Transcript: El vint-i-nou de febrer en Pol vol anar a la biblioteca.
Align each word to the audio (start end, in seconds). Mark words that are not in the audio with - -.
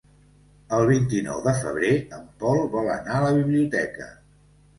El 0.77 0.85
vint-i-nou 0.91 1.43
de 1.47 1.53
febrer 1.59 1.91
en 2.21 2.25
Pol 2.45 2.63
vol 2.77 2.91
anar 2.95 3.19
a 3.19 3.21
la 3.27 3.37
biblioteca. 3.43 4.11